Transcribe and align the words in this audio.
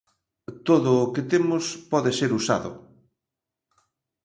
Todo 0.67 0.89
o 1.05 1.11
que 1.13 1.23
temos 1.31 1.65
pode 1.91 2.11
ser 2.19 2.31
usado. 2.39 2.71